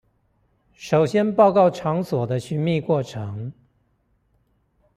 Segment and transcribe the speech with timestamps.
[0.73, 3.53] 首先報告場所的尋覓過程